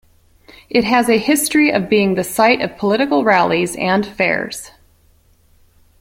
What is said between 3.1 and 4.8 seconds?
rallies and fairs.